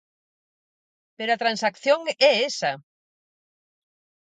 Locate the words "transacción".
1.43-1.99